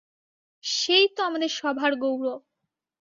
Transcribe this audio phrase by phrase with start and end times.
[0.63, 2.41] সেই তো আমাদের সভার গৌরব!